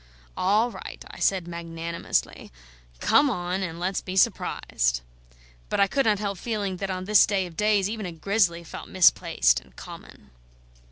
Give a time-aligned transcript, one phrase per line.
[0.35, 2.51] "All right," I said magnanimously.
[2.99, 5.01] "Come on and let's be surprised."
[5.69, 8.63] But I could not help feeling that on this day of days even a grizzly
[8.63, 10.31] felt misplaced and common.